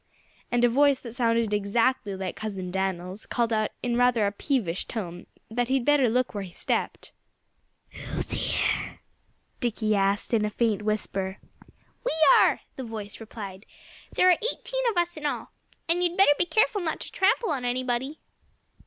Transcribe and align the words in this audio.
And 0.51 0.63
a 0.63 0.67
voice 0.67 0.99
that 1.01 1.13
sounded 1.15 1.53
exactly 1.53 2.15
like 2.15 2.35
Cousin 2.35 2.71
Dan'l's 2.71 3.27
called 3.27 3.53
out 3.53 3.69
in 3.83 3.95
rather 3.95 4.25
a 4.25 4.31
peevish 4.31 4.85
tone 4.85 5.27
that 5.51 5.67
he'd 5.67 5.85
better 5.85 6.09
look 6.09 6.29
out 6.29 6.33
where 6.33 6.43
he 6.43 6.51
stepped. 6.51 7.13
"Who's 7.93 8.31
here?" 8.31 8.99
Dickie 9.59 9.95
asked 9.95 10.33
in 10.33 10.43
a 10.43 10.49
faint 10.49 10.81
whisper. 10.81 11.37
"We 12.03 12.13
are!" 12.39 12.61
the 12.77 12.83
voice 12.83 13.19
replied. 13.19 13.67
"There 14.11 14.31
are 14.31 14.39
eighteen 14.51 14.83
of 14.89 14.97
us 14.97 15.17
in 15.17 15.27
all. 15.27 15.51
And 15.87 16.03
you'd 16.03 16.17
better 16.17 16.33
be 16.35 16.45
careful 16.45 16.81
not 16.81 16.99
to 17.01 17.11
trample 17.11 17.51
on 17.51 17.63
anybody." 17.63 18.17